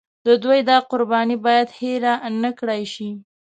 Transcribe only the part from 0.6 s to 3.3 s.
دا قرباني باید هېره نکړای شي.